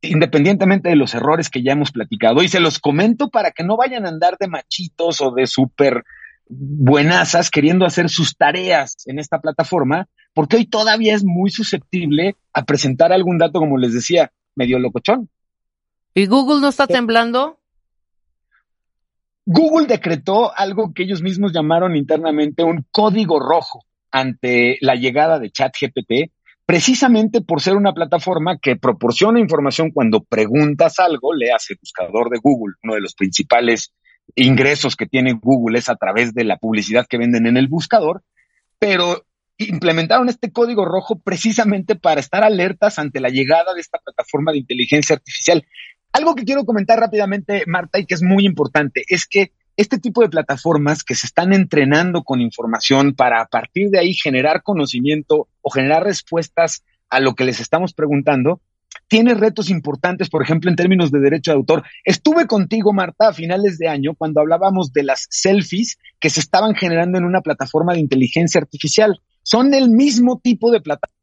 independientemente 0.01 0.89
de 0.89 0.97
los 0.97 1.15
errores 1.15 1.51
que 1.51 1.63
ya 1.63 1.73
hemos 1.73 1.93
platicado, 1.93 2.43
y 2.43 2.49
se 2.49 2.61
los 2.61 2.79
comento 2.79 3.29
para 3.29 3.51
que 3.51 3.63
no 3.63 3.77
vayan 3.77 4.07
a 4.07 4.09
andar 4.09 4.39
de 4.41 4.49
machitos 4.49 5.21
o 5.21 5.33
de 5.33 5.47
súper 5.47 6.03
buenazas 6.49 7.51
queriendo 7.51 7.85
hacer 7.85 8.09
sus 8.09 8.39
tareas 8.39 8.97
en 9.05 9.19
esta 9.19 9.39
plataforma, 9.39 10.09
porque 10.35 10.57
hoy 10.57 10.67
todavía 10.67 11.15
es 11.15 11.25
muy 11.25 11.51
susceptible 11.51 12.37
a 12.53 12.65
presentar 12.65 13.13
algún 13.13 13.39
dato, 13.39 13.61
como 13.61 13.79
les 13.79 13.95
decía, 13.95 14.33
medio 14.55 14.79
locochón. 14.79 15.31
¿Y 16.15 16.27
Google 16.27 16.61
no 16.61 16.69
está 16.69 16.87
temblando? 16.87 17.59
Google 19.47 19.87
decretó 19.87 20.57
algo 20.57 20.93
que 20.95 21.03
ellos 21.03 21.23
mismos 21.23 21.53
llamaron 21.53 21.97
internamente 21.97 22.65
un 22.65 22.85
código 22.91 23.41
rojo 23.41 23.85
ante 24.11 24.79
la 24.81 24.95
llegada 24.95 25.39
de 25.39 25.51
ChatGPT, 25.51 26.33
precisamente 26.65 27.43
por 27.43 27.61
ser 27.61 27.75
una 27.75 27.93
plataforma 27.93 28.59
que 28.59 28.77
proporciona 28.77 29.41
información 29.41 29.91
cuando 29.91 30.23
preguntas 30.23 30.99
algo, 30.99 31.35
le 31.35 31.53
hace 31.53 31.75
buscador 31.79 32.31
de 32.31 32.39
Google, 32.43 32.75
uno 32.83 32.95
de 32.95 33.01
los 33.01 33.15
principales 33.15 33.93
ingresos 34.35 34.97
que 34.97 35.07
tiene 35.07 35.35
Google 35.35 35.79
es 35.79 35.89
a 35.89 35.97
través 35.97 36.33
de 36.33 36.45
la 36.45 36.57
publicidad 36.57 37.07
que 37.09 37.19
venden 37.19 37.47
en 37.47 37.57
el 37.57 37.69
buscador, 37.69 38.23
pero 38.79 39.25
implementaron 39.59 40.29
este 40.29 40.51
código 40.53 40.85
rojo 40.85 41.19
precisamente 41.19 41.95
para 41.95 42.21
estar 42.21 42.43
alertas 42.43 42.99
ante 42.99 43.21
la 43.21 43.29
llegada 43.29 43.75
de 43.75 43.81
esta 43.81 43.99
plataforma 43.99 44.53
de 44.53 44.59
inteligencia 44.59 45.17
artificial. 45.17 45.65
Algo 46.13 46.35
que 46.35 46.45
quiero 46.45 46.65
comentar 46.65 46.99
rápidamente, 46.99 47.65
Marta, 47.67 47.99
y 47.99 48.07
que 48.07 48.15
es 48.15 48.23
muy 48.23 48.47
importante, 48.47 49.05
es 49.09 49.27
que 49.27 49.53
este 49.77 49.99
tipo 49.99 50.23
de 50.23 50.29
plataformas 50.29 51.03
que 51.03 51.15
se 51.15 51.27
están 51.27 51.53
entrenando 51.53 52.23
con 52.23 52.41
información 52.41 53.15
para 53.15 53.41
a 53.41 53.47
partir 53.47 53.91
de 53.91 53.99
ahí 53.99 54.15
generar 54.15 54.63
conocimiento 54.63 55.49
o 55.63 55.71
generar 55.71 56.05
respuestas 56.05 56.85
a 57.11 57.21
lo 57.21 57.35
que 57.35 57.45
les 57.45 57.61
estamos 57.61 57.95
preguntando, 57.95 58.61
tiene 59.09 59.35
retos 59.35 59.71
importantes, 59.71 60.31
por 60.31 60.43
ejemplo, 60.43 60.71
en 60.71 60.77
términos 60.77 61.11
de 61.11 61.21
derecho 61.21 61.51
de 61.51 61.57
autor. 61.57 61.83
Estuve 62.05 62.47
contigo, 62.47 62.93
Marta, 62.93 63.29
a 63.29 63.33
finales 63.33 63.79
de 63.79 63.89
año 63.89 64.15
cuando 64.15 64.41
hablábamos 64.41 64.93
de 64.93 65.03
las 65.03 65.27
selfies 65.31 65.99
que 66.21 66.31
se 66.31 66.41
estaban 66.41 66.75
generando 66.75 67.19
en 67.19 67.25
una 67.25 67.41
plataforma 67.41 67.93
de 67.93 68.01
inteligencia 68.01 68.61
artificial. 68.61 69.21
Son 69.45 69.71
del 69.71 69.91
mismo 69.91 70.41
tipo 70.43 70.73
de 70.73 70.81
plataforma. 70.81 71.15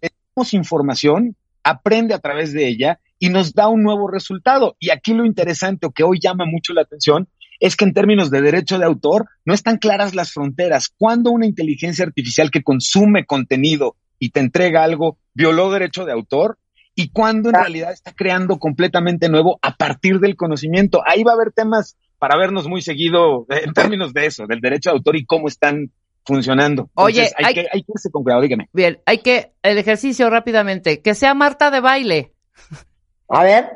Tenemos 0.00 0.54
información, 0.54 1.36
aprende 1.62 2.14
a 2.14 2.18
través 2.18 2.52
de 2.52 2.66
ella 2.66 2.98
y 3.18 3.28
nos 3.28 3.52
da 3.52 3.68
un 3.68 3.82
nuevo 3.82 4.08
resultado. 4.08 4.76
Y 4.80 4.90
aquí 4.90 5.14
lo 5.14 5.24
interesante 5.24 5.86
o 5.86 5.92
que 5.92 6.02
hoy 6.02 6.18
llama 6.20 6.46
mucho 6.46 6.72
la 6.72 6.82
atención 6.82 7.28
es 7.60 7.76
que 7.76 7.84
en 7.84 7.94
términos 7.94 8.30
de 8.30 8.42
derecho 8.42 8.78
de 8.78 8.84
autor 8.84 9.28
no 9.44 9.54
están 9.54 9.78
claras 9.78 10.14
las 10.14 10.32
fronteras. 10.32 10.88
Cuando 10.96 11.30
una 11.30 11.46
inteligencia 11.46 12.04
artificial 12.04 12.50
que 12.50 12.62
consume 12.62 13.26
contenido 13.26 13.96
y 14.18 14.30
te 14.30 14.40
entrega 14.40 14.82
algo 14.82 15.18
violó 15.34 15.70
derecho 15.70 16.04
de 16.06 16.12
autor 16.12 16.58
y 16.94 17.10
cuando 17.10 17.50
en 17.50 17.56
realidad 17.56 17.92
está 17.92 18.12
creando 18.12 18.58
completamente 18.58 19.28
nuevo 19.28 19.58
a 19.60 19.76
partir 19.76 20.20
del 20.20 20.36
conocimiento. 20.36 21.02
Ahí 21.06 21.22
va 21.22 21.32
a 21.32 21.34
haber 21.34 21.52
temas 21.52 21.98
para 22.18 22.38
vernos 22.38 22.66
muy 22.66 22.80
seguido 22.80 23.46
en 23.50 23.74
términos 23.74 24.14
de 24.14 24.24
eso, 24.24 24.46
del 24.46 24.60
derecho 24.60 24.90
de 24.90 24.96
autor 24.96 25.16
y 25.16 25.26
cómo 25.26 25.48
están 25.48 25.90
funcionando. 26.26 26.90
Oye, 26.94 27.30
hay, 27.38 27.54
que, 27.54 27.66
hay 27.72 27.82
que 27.82 27.92
irse 27.94 28.10
con 28.10 28.22
cuidado, 28.22 28.42
dígame. 28.42 28.68
Bien, 28.72 29.00
hay 29.06 29.18
que, 29.18 29.52
el 29.62 29.78
ejercicio 29.78 30.28
rápidamente, 30.28 31.00
que 31.00 31.14
sea 31.14 31.34
Marta 31.34 31.70
de 31.70 31.80
baile. 31.80 32.32
A 33.28 33.42
ver, 33.42 33.70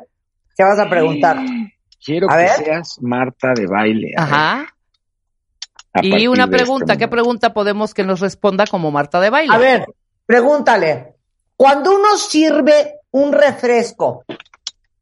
¿qué 0.55 0.63
vas 0.63 0.79
a 0.79 0.89
preguntar? 0.89 1.39
Quiero 2.03 2.29
A 2.29 2.33
que 2.37 2.43
ver. 2.43 2.51
seas 2.65 2.97
Marta 3.01 3.53
de 3.55 3.67
baile. 3.67 4.11
A 4.17 4.25
ver, 4.25 4.33
Ajá. 4.33 4.75
a 5.93 6.05
Y 6.05 6.27
una 6.27 6.43
este 6.45 6.57
pregunta, 6.57 6.97
¿qué 6.97 7.07
pregunta 7.07 7.53
podemos 7.53 7.93
que 7.93 8.03
nos 8.03 8.19
responda 8.19 8.65
como 8.65 8.91
Marta 8.91 9.19
de 9.19 9.29
baile? 9.29 9.53
A 9.53 9.57
ver, 9.57 9.85
pregúntale. 10.25 11.15
Cuando 11.55 11.95
uno 11.95 12.17
sirve 12.17 12.95
un 13.11 13.31
refresco, 13.33 14.23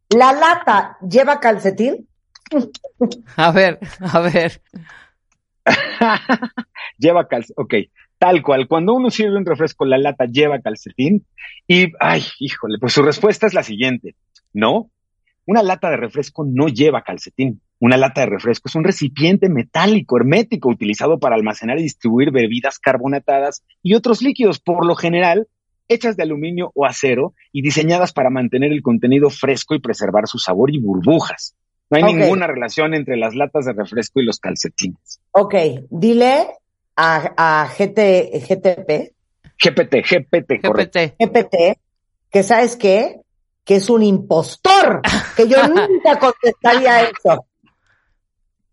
¿la 0.09 0.33
lata 0.33 0.97
lleva 1.07 1.39
calcetín? 1.39 2.07
A 3.37 3.51
ver, 3.51 3.79
a 4.01 4.19
ver. 4.19 4.61
lleva 6.97 7.27
calcetín. 7.27 7.55
Ok, 7.57 7.73
tal 8.17 8.41
cual. 8.41 8.67
Cuando 8.67 8.93
uno 8.93 9.09
sirve 9.09 9.37
un 9.37 9.45
refresco, 9.45 9.85
la 9.85 9.97
lata 9.97 10.25
lleva 10.25 10.59
calcetín. 10.59 11.25
Y, 11.67 11.93
ay, 11.99 12.23
híjole, 12.39 12.77
pues 12.79 12.93
su 12.93 13.01
respuesta 13.01 13.47
es 13.47 13.53
la 13.53 13.63
siguiente. 13.63 14.15
No, 14.53 14.89
una 15.45 15.63
lata 15.63 15.89
de 15.89 15.97
refresco 15.97 16.45
no 16.45 16.67
lleva 16.67 17.01
calcetín. 17.01 17.61
Una 17.79 17.97
lata 17.97 18.21
de 18.21 18.27
refresco 18.27 18.69
es 18.69 18.75
un 18.75 18.83
recipiente 18.83 19.49
metálico 19.49 20.17
hermético 20.17 20.69
utilizado 20.69 21.17
para 21.17 21.35
almacenar 21.35 21.79
y 21.79 21.83
distribuir 21.83 22.31
bebidas 22.31 22.77
carbonatadas 22.77 23.63
y 23.81 23.95
otros 23.95 24.21
líquidos, 24.21 24.59
por 24.59 24.85
lo 24.85 24.95
general 24.95 25.47
hechas 25.87 26.15
de 26.15 26.23
aluminio 26.23 26.71
o 26.75 26.85
acero 26.85 27.33
y 27.51 27.63
diseñadas 27.63 28.13
para 28.13 28.29
mantener 28.29 28.71
el 28.71 28.83
contenido 28.83 29.31
fresco 29.31 29.73
y 29.73 29.79
preservar 29.79 30.27
su 30.27 30.37
sabor 30.37 30.69
y 30.73 30.79
burbujas. 30.79 31.55
No 31.89 31.97
hay 31.97 32.03
ninguna 32.03 32.47
relación 32.47 32.93
entre 32.93 33.17
las 33.17 33.35
latas 33.35 33.65
de 33.65 33.73
refresco 33.73 34.21
y 34.21 34.25
los 34.25 34.39
calcetines. 34.39 35.21
Ok, 35.31 35.55
dile 35.89 36.47
a, 36.95 37.33
a 37.63 37.67
GT, 37.67 38.39
GTP, 38.47 39.13
GPT, 39.59 39.95
GPT, 40.03 40.61
correcto. 40.61 40.99
GPT. 40.99 41.15
GPT, 41.19 41.55
que 42.31 42.43
sabes 42.43 42.75
qué, 42.75 43.21
que 43.65 43.75
es 43.75 43.89
un 43.89 44.03
impostor, 44.03 45.01
que 45.35 45.47
yo 45.47 45.57
nunca 45.67 46.17
contestaría 46.17 47.03
eso. 47.03 47.45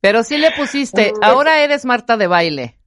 Pero 0.01 0.23
sí 0.23 0.39
le 0.39 0.53
pusiste, 0.53 1.13
ahora 1.21 1.65
eres 1.65 1.85
Marta 1.85 2.17
de 2.17 2.27
baile. 2.29 2.79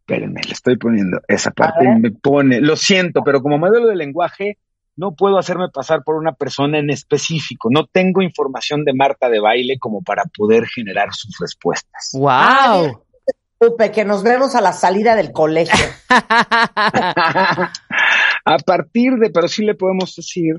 Espérenme, 0.00 0.42
le 0.42 0.52
estoy 0.52 0.76
poniendo 0.76 1.20
esa 1.26 1.50
parte, 1.50 1.88
me 1.98 2.10
pone, 2.10 2.60
lo 2.60 2.76
siento, 2.76 3.22
pero 3.24 3.40
como 3.40 3.56
modelo 3.56 3.86
de 3.86 3.96
lenguaje 3.96 4.58
no 4.96 5.14
puedo 5.14 5.38
hacerme 5.38 5.68
pasar 5.68 6.02
por 6.04 6.16
una 6.16 6.32
persona 6.32 6.78
en 6.78 6.90
específico. 6.90 7.68
No 7.70 7.86
tengo 7.86 8.22
información 8.22 8.84
de 8.84 8.94
Marta 8.94 9.28
de 9.28 9.40
baile 9.40 9.78
como 9.78 10.02
para 10.02 10.24
poder 10.24 10.66
generar 10.66 11.12
sus 11.12 11.36
respuestas. 11.38 12.10
¡Wow! 12.12 13.02
Upe, 13.60 13.90
que 13.90 14.04
nos 14.04 14.22
vemos 14.22 14.54
a 14.54 14.60
la 14.60 14.72
salida 14.72 15.16
del 15.16 15.32
colegio. 15.32 15.86
a 18.44 18.58
partir 18.64 19.12
de, 19.14 19.30
pero 19.30 19.48
sí 19.48 19.64
le 19.64 19.74
podemos 19.74 20.14
decir 20.14 20.56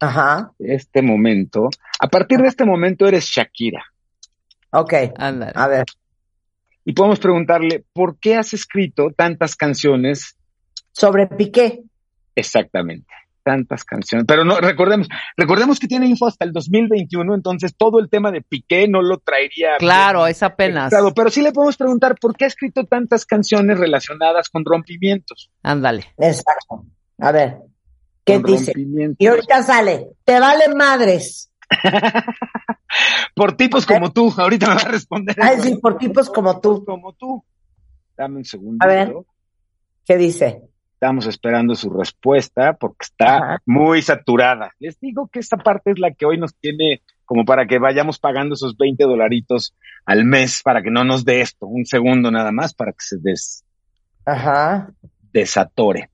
Ajá, 0.00 0.52
este 0.58 1.02
momento, 1.02 1.68
a 2.00 2.08
partir 2.08 2.38
de 2.38 2.48
este 2.48 2.64
momento 2.64 3.06
eres 3.06 3.26
Shakira. 3.26 3.84
ok, 4.70 4.94
Ándale. 5.16 5.52
a 5.54 5.68
ver, 5.68 5.84
Y 6.84 6.94
podemos 6.94 7.20
preguntarle, 7.20 7.84
¿por 7.92 8.18
qué 8.18 8.36
has 8.36 8.54
escrito 8.54 9.10
tantas 9.14 9.54
canciones 9.56 10.38
sobre 10.92 11.26
Piqué. 11.26 11.82
Exactamente, 12.34 13.12
tantas 13.42 13.84
canciones. 13.84 14.26
Pero 14.26 14.44
no, 14.44 14.58
recordemos, 14.58 15.08
recordemos 15.36 15.78
que 15.78 15.88
tiene 15.88 16.06
info 16.06 16.26
hasta 16.26 16.44
el 16.44 16.52
2021, 16.52 17.34
entonces 17.34 17.74
todo 17.76 17.98
el 17.98 18.08
tema 18.08 18.30
de 18.30 18.42
Piqué 18.42 18.88
no 18.88 19.02
lo 19.02 19.18
traería. 19.18 19.76
Claro, 19.78 20.20
bien 20.20 20.30
es 20.30 20.42
apenas. 20.42 20.84
registrado. 20.84 21.14
Pero 21.14 21.30
sí 21.30 21.42
le 21.42 21.52
podemos 21.52 21.76
preguntar 21.76 22.16
por 22.20 22.36
qué 22.36 22.44
ha 22.44 22.48
escrito 22.48 22.84
tantas 22.84 23.26
canciones 23.26 23.78
relacionadas 23.78 24.48
con 24.48 24.64
rompimientos. 24.64 25.50
Ándale. 25.62 26.06
Exacto. 26.18 26.84
A 27.18 27.32
ver, 27.32 27.58
¿qué 28.24 28.40
Con 28.40 28.52
dice? 28.52 28.72
Y 29.18 29.26
ahorita 29.26 29.62
sale, 29.62 30.08
te 30.24 30.40
vale 30.40 30.74
madres. 30.74 31.50
Por 33.34 33.56
tipos 33.56 33.86
como 33.86 34.12
tú, 34.12 34.32
ahorita 34.36 34.68
me 34.68 34.74
va 34.74 34.80
a 34.80 34.88
responder. 34.88 35.36
Ah, 35.40 35.52
sí, 35.60 35.76
por 35.76 35.96
tipos 35.96 36.28
como 36.28 36.60
tú. 36.60 36.84
Como 36.84 37.12
tú. 37.12 37.44
Dame 38.16 38.38
un 38.38 38.44
segundo. 38.44 38.84
A 38.84 38.88
ver. 38.88 39.14
¿Qué 40.04 40.16
dice? 40.16 40.69
Estamos 41.02 41.24
esperando 41.24 41.74
su 41.74 41.88
respuesta 41.88 42.74
porque 42.74 42.98
está 43.04 43.36
Ajá. 43.36 43.62
muy 43.64 44.02
saturada. 44.02 44.72
Les 44.78 45.00
digo 45.00 45.30
que 45.32 45.38
esta 45.38 45.56
parte 45.56 45.92
es 45.92 45.98
la 45.98 46.10
que 46.12 46.26
hoy 46.26 46.36
nos 46.36 46.54
tiene 46.54 47.00
como 47.24 47.46
para 47.46 47.66
que 47.66 47.78
vayamos 47.78 48.18
pagando 48.18 48.52
esos 48.54 48.76
20 48.76 49.04
dolaritos 49.04 49.74
al 50.04 50.26
mes 50.26 50.60
para 50.62 50.82
que 50.82 50.90
no 50.90 51.02
nos 51.02 51.24
dé 51.24 51.40
esto. 51.40 51.64
Un 51.66 51.86
segundo 51.86 52.30
nada 52.30 52.52
más 52.52 52.74
para 52.74 52.92
que 52.92 52.98
se 53.00 53.16
des, 53.18 53.64
Ajá. 54.26 54.90
desatore. 55.32 56.10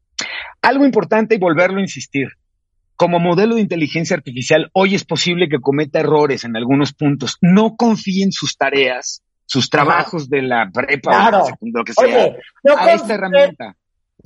Algo 0.63 0.85
importante 0.87 1.35
y 1.35 1.39
volverlo 1.39 1.79
a 1.79 1.83
insistir. 1.83 2.29
como 2.95 3.19
modelo 3.19 3.57
de 3.57 3.61
inteligencia 3.63 4.17
artificial, 4.17 4.71
hoy 4.73 4.95
es 4.95 5.05
posible 5.05 5.49
que 5.51 5.59
cometa 5.59 5.99
errores 6.01 6.45
en 6.45 6.57
algunos 6.57 6.95
puntos. 6.95 7.37
No 7.43 7.75
confíe 7.77 8.23
en 8.25 8.31
sus 8.33 8.57
tareas, 8.57 9.23
sus 9.47 9.69
trabajos 9.69 10.31
de 10.31 10.41
la 10.43 10.71
prepa 10.73 11.11
Claro. 11.11 11.45
o 11.45 11.57
lo 11.61 11.85
que 11.85 11.93
sea, 11.93 12.05
Oye, 12.07 12.37
no 12.65 12.75
a 12.79 12.93
esta 12.93 13.15
herramienta. 13.15 13.77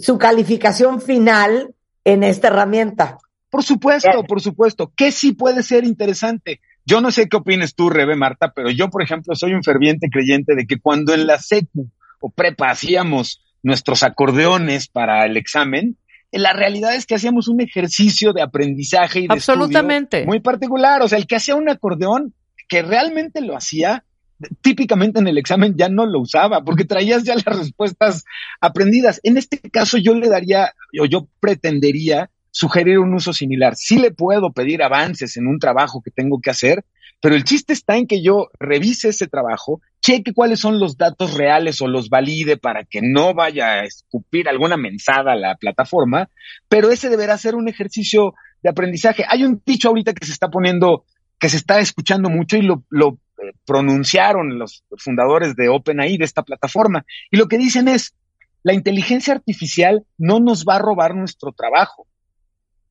Su 0.01 0.19
calificación 0.19 1.01
final 1.01 1.75
en 2.05 2.23
esta 2.23 2.49
herramienta. 2.49 3.19
Por 3.51 3.63
supuesto, 3.63 4.11
Bien. 4.13 4.27
por 4.27 4.41
supuesto. 4.41 4.93
Que 4.97 5.13
sí 5.13 5.33
puede 5.33 5.63
ser 5.63 5.85
interesante. 5.85 6.61
Yo 6.87 7.01
no 7.01 7.11
sé 7.11 7.29
qué 7.29 7.37
opines 7.37 7.75
tú, 7.75 7.91
Rebe, 7.91 8.17
Marta, 8.17 8.53
pero 8.55 8.71
yo, 8.71 8.89
por 8.89 9.03
ejemplo, 9.03 9.35
soy 9.35 9.53
un 9.53 9.63
ferviente 9.63 10.09
creyente 10.11 10.55
de 10.55 10.67
que 10.67 10.79
cuando 10.79 11.13
en 11.13 11.27
la 11.27 11.39
secu 11.39 11.91
o 12.21 12.31
prepa 12.31 12.71
hacíamos 12.71 13.43
nuestros 13.63 14.03
acordeones 14.03 14.89
para 14.89 15.27
el 15.27 15.37
examen, 15.37 15.97
la 16.33 16.53
realidad 16.53 16.95
es 16.95 17.07
que 17.07 17.17
hacíamos 17.17 17.49
un 17.49 17.61
ejercicio 17.61 18.33
de 18.33 18.43
aprendizaje 18.43 19.21
y 19.21 19.27
de 19.27 19.35
Absolutamente. 19.35 20.19
estudio 20.19 20.31
muy 20.31 20.41
particular. 20.41 21.03
O 21.03 21.09
sea, 21.09 21.19
el 21.19 21.27
que 21.27 21.37
hacía 21.37 21.57
un 21.57 21.69
acordeón, 21.69 22.35
que 22.69 22.83
realmente 22.83 23.41
lo 23.41 23.57
hacía, 23.57 24.05
típicamente 24.61 25.21
en 25.21 25.29
el 25.29 25.39
examen 25.39 25.75
ya 25.77 25.89
no 25.89 26.07
lo 26.07 26.21
usaba, 26.21 26.63
porque 26.65 26.85
traías 26.85 27.25
ya 27.25 27.35
las 27.35 27.45
respuestas 27.45 28.25
aprendidas. 28.61 29.21
En 29.23 29.37
este 29.37 29.59
caso 29.59 29.99
yo 29.99 30.15
le 30.15 30.29
daría, 30.29 30.73
o 31.01 31.07
yo 31.07 31.29
pretendería 31.41 32.31
sugerir 32.51 32.99
un 32.99 33.15
uso 33.15 33.33
similar. 33.33 33.77
Sí 33.77 33.99
le 33.99 34.11
puedo 34.11 34.53
pedir 34.53 34.83
avances 34.83 35.37
en 35.37 35.47
un 35.47 35.59
trabajo 35.59 36.03
que 36.03 36.11
tengo 36.11 36.41
que 36.41 36.51
hacer, 36.51 36.85
pero 37.21 37.35
el 37.35 37.45
chiste 37.45 37.73
está 37.73 37.97
en 37.97 38.07
que 38.07 38.23
yo 38.23 38.49
revise 38.59 39.11
ese 39.11 39.27
trabajo, 39.27 39.83
cheque 40.01 40.33
cuáles 40.33 40.59
son 40.59 40.81
los 40.81 40.97
datos 40.97 41.35
reales 41.35 41.81
o 41.83 41.87
los 41.87 42.09
valide 42.09 42.57
para 42.57 42.85
que 42.85 43.01
no 43.03 43.35
vaya 43.35 43.73
a 43.73 43.85
escupir 43.85 44.49
alguna 44.49 44.79
mensada 44.79 45.33
a 45.33 45.37
la 45.37 45.57
plataforma, 45.57 46.31
pero 46.69 46.91
ese 46.91 47.11
deberá 47.11 47.37
ser 47.37 47.57
un 47.57 47.69
ejercicio 47.69 48.35
de 48.63 48.71
aprendizaje. 48.71 49.25
Hay 49.29 49.45
un 49.45 49.63
dicho 49.65 49.89
ahorita 49.89 50.15
que 50.15 50.27
se 50.27 50.33
está 50.33 50.49
poniendo, 50.49 51.05
que 51.39 51.51
se 51.51 51.59
está 51.59 51.79
escuchando 51.81 52.31
mucho 52.31 52.57
y 52.57 52.63
lo, 52.63 52.85
lo 52.89 53.19
eh, 53.43 53.53
pronunciaron 53.65 54.59
los 54.59 54.85
fundadores 54.99 55.57
de 55.57 55.69
OpenAI, 55.69 56.19
de 56.19 56.25
esta 56.25 56.43
plataforma, 56.43 57.05
y 57.31 57.37
lo 57.37 57.49
que 57.49 57.59
dicen 57.59 57.89
es, 57.89 58.15
la 58.63 58.75
inteligencia 58.75 59.35
artificial 59.35 60.05
no 60.19 60.41
nos 60.41 60.65
va 60.65 60.77
a 60.77 60.81
robar 60.81 61.15
nuestro 61.15 61.53
trabajo. 61.53 62.07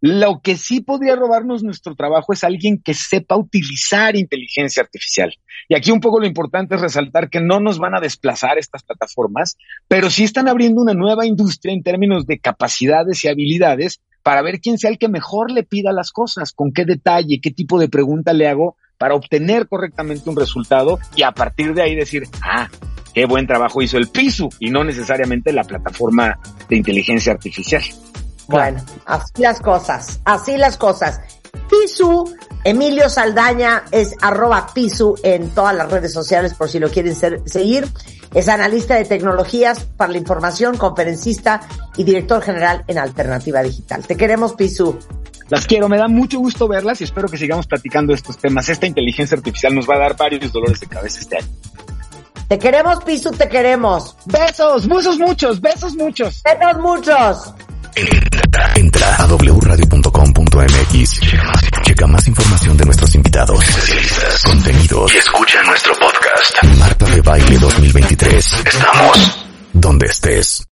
Lo 0.02 0.40
que 0.42 0.56
sí 0.56 0.80
podría 0.80 1.18
robarnos 1.18 1.62
nuestro 1.62 1.94
trabajo 1.94 2.32
es 2.32 2.46
alguien 2.46 2.82
que 2.82 2.94
sepa 2.94 3.36
utilizar 3.36 4.16
inteligencia 4.16 4.82
artificial. 4.82 5.36
Y 5.68 5.76
aquí 5.76 5.92
un 5.92 6.00
poco 6.00 6.22
lo 6.22 6.26
importante 6.26 6.76
es 6.76 6.82
resaltar 6.82 7.30
que 7.30 7.42
no 7.42 7.60
nos 7.60 7.80
van 7.80 7.96
a 7.96 8.00
desplazar 8.00 8.58
estas 8.58 8.84
plataformas, 8.84 9.58
pero 9.90 10.10
sí 10.10 10.24
están 10.24 10.48
abriendo 10.48 10.82
una 10.82 10.94
nueva 10.94 11.26
industria 11.26 11.74
en 11.74 11.84
términos 11.84 12.26
de 12.26 12.40
capacidades 12.40 13.24
y 13.24 13.28
habilidades 13.28 14.02
para 14.24 14.42
ver 14.42 14.62
quién 14.62 14.78
sea 14.78 14.90
el 14.90 14.98
que 14.98 15.10
mejor 15.10 15.52
le 15.52 15.64
pida 15.64 15.92
las 15.92 16.12
cosas, 16.12 16.54
con 16.54 16.72
qué 16.72 16.86
detalle, 16.86 17.42
qué 17.42 17.52
tipo 17.52 17.78
de 17.78 17.90
pregunta 17.90 18.32
le 18.32 18.48
hago 18.48 18.78
para 19.00 19.16
obtener 19.16 19.68
correctamente 19.68 20.30
un 20.30 20.36
resultado 20.36 21.00
y 21.16 21.24
a 21.24 21.32
partir 21.32 21.74
de 21.74 21.82
ahí 21.82 21.96
decir, 21.96 22.28
ah, 22.44 22.68
qué 23.14 23.26
buen 23.26 23.48
trabajo 23.48 23.82
hizo 23.82 23.98
el 23.98 24.10
piso 24.10 24.50
y 24.60 24.70
no 24.70 24.84
necesariamente 24.84 25.54
la 25.54 25.64
plataforma 25.64 26.38
de 26.68 26.76
inteligencia 26.76 27.32
artificial. 27.32 27.82
Bueno, 28.50 28.84
así 29.06 29.42
las 29.42 29.62
cosas, 29.62 30.20
así 30.26 30.58
las 30.58 30.78
cosas. 30.78 31.22
Pisu, 31.70 32.36
Emilio 32.64 33.10
Saldaña 33.10 33.86
es 33.92 34.16
arroba 34.22 34.68
Pisu 34.74 35.16
en 35.24 35.50
todas 35.52 35.76
las 35.76 35.90
redes 35.90 36.12
sociales 36.12 36.54
por 36.54 36.70
si 36.70 36.80
lo 36.80 36.90
quieren 36.90 37.16
seguir. 37.16 37.88
Es 38.34 38.48
analista 38.50 38.96
de 38.96 39.06
tecnologías 39.06 39.86
para 39.86 40.12
la 40.12 40.18
información, 40.18 40.78
conferencista 40.78 41.62
y 41.96 42.04
director 42.04 42.42
general 42.42 42.84
en 42.88 42.98
Alternativa 42.98 43.64
Digital. 43.64 44.06
Te 44.06 44.18
queremos, 44.18 44.54
Pisu. 44.54 44.98
Las 45.50 45.66
quiero, 45.66 45.90
me 45.90 45.98
da 45.98 46.08
mucho 46.08 46.40
gusto 46.40 46.68
verlas 46.68 47.02
y 47.02 47.04
espero 47.06 47.28
que 47.28 47.38
sigamos 47.38 47.68
platicando 47.68 48.14
estos 48.14 48.38
temas. 48.38 48.70
Esta 48.70 48.86
inteligencia 48.86 49.36
artificial 49.36 49.74
nos 49.76 49.90
va 49.90 49.96
a 49.96 50.00
dar 50.00 50.16
varios 50.16 50.52
dolores 50.52 50.80
de 50.80 50.88
cabeza 50.88 51.20
este 51.20 51.38
año. 51.38 51.48
Te 52.48 52.58
queremos, 52.58 53.04
Pisu, 53.04 53.32
te 53.32 53.48
queremos. 53.48 54.16
Besos, 54.26 54.88
besos 54.88 55.20
muchos, 55.20 55.62
besos 55.62 55.96
muchos. 55.96 56.42
Besos 56.44 56.78
muchos. 56.82 57.54
Entra 58.76 59.16
a 59.18 59.28
wradio.com.mx. 59.28 61.22
Checa 61.84 62.08
más 62.08 62.28
información 62.28 62.78
de 62.78 62.86
nuestros 62.86 63.14
invitados, 63.16 63.64
especialistas, 63.64 64.44
contenidos 64.44 65.14
y 65.14 65.18
escucha 65.18 65.64
nuestro 65.64 65.94
podcast. 65.94 66.64
Marta 66.80 67.06
de 67.06 67.22
Baile 67.22 67.58
2023. 67.60 68.54
Estamos 68.66 69.46
donde 69.74 70.08
estés. 70.08 70.66